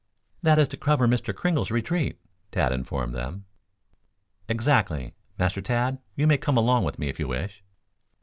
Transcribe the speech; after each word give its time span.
"That 0.41 0.57
is 0.57 0.67
to 0.69 0.77
cover 0.77 1.07
Mr. 1.07 1.31
Kringle's 1.31 1.69
retreat," 1.69 2.19
Tad 2.51 2.71
informed 2.71 3.13
them. 3.13 3.45
"Exactly. 4.49 5.13
Master 5.37 5.61
Tad, 5.61 5.99
you 6.15 6.25
may 6.25 6.39
come 6.39 6.57
along 6.57 6.85
with 6.85 6.97
me 6.97 7.07
if 7.07 7.19
you 7.19 7.27
wish." 7.27 7.63